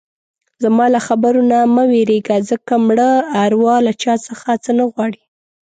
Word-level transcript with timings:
زما 0.63 0.85
له 0.93 0.99
خبرو 1.07 1.41
نه 1.51 1.59
مه 1.73 1.83
وېرېږه 1.91 2.37
ځکه 2.49 2.73
مړه 2.87 3.11
اروا 3.43 3.75
له 3.85 3.93
چا 4.01 4.13
څه 4.63 4.71
نه 4.77 4.85
غواړي. 4.91 5.21